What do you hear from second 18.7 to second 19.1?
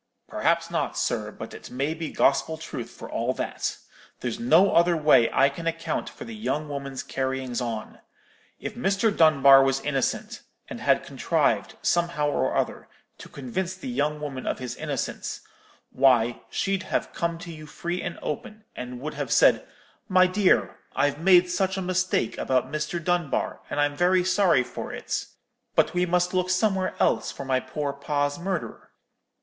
and